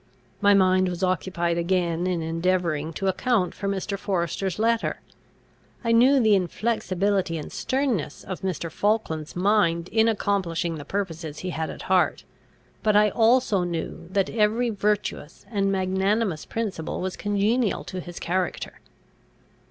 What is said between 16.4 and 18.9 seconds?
principle was congenial to his character.